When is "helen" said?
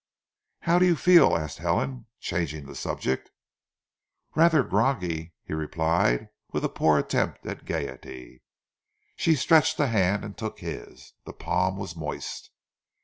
1.59-2.07